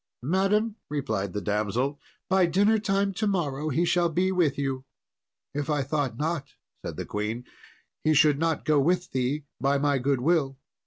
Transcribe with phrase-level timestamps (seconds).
[0.23, 4.83] "Madam," replied the damsel, "by dinner time to morrow he shall be with you."
[5.53, 6.47] "If I thought not,"
[6.83, 7.43] said the queen,
[8.03, 10.57] "he should not go with thee by my goodwill."